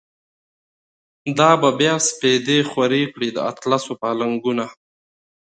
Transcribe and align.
دا 1.37 1.51
به 1.61 1.69
بیا 1.79 1.95
سپیدی 2.07 2.59
خوری 2.69 3.03
کړی، 3.13 3.29
د 3.33 3.37
اطلسو 3.51 3.91
پا 3.99 4.09
لنگونه 4.19 4.65